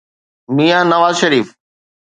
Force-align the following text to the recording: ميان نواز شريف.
ميان 0.55 0.85
نواز 0.91 1.15
شريف. 1.21 1.47